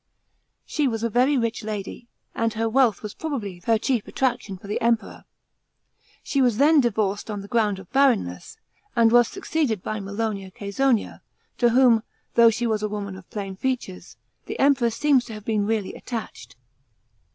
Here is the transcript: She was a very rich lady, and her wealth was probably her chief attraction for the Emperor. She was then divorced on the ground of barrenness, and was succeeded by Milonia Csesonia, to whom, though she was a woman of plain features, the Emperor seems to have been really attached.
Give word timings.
She 0.65 0.87
was 0.87 1.03
a 1.03 1.11
very 1.11 1.37
rich 1.37 1.63
lady, 1.63 2.07
and 2.33 2.55
her 2.55 2.67
wealth 2.67 3.03
was 3.03 3.13
probably 3.13 3.61
her 3.67 3.77
chief 3.77 4.07
attraction 4.07 4.57
for 4.57 4.65
the 4.65 4.81
Emperor. 4.81 5.25
She 6.23 6.41
was 6.41 6.57
then 6.57 6.81
divorced 6.81 7.29
on 7.29 7.41
the 7.41 7.47
ground 7.47 7.77
of 7.77 7.87
barrenness, 7.91 8.57
and 8.95 9.11
was 9.11 9.27
succeeded 9.27 9.83
by 9.83 9.99
Milonia 9.99 10.49
Csesonia, 10.53 11.21
to 11.59 11.69
whom, 11.69 12.01
though 12.33 12.49
she 12.49 12.65
was 12.65 12.81
a 12.81 12.89
woman 12.89 13.15
of 13.15 13.29
plain 13.29 13.55
features, 13.55 14.17
the 14.47 14.57
Emperor 14.57 14.89
seems 14.89 15.23
to 15.25 15.33
have 15.35 15.45
been 15.45 15.67
really 15.67 15.93
attached. 15.93 16.55